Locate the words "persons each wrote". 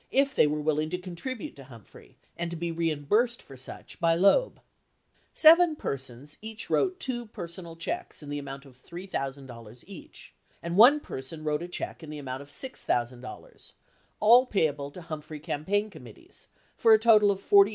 5.75-6.99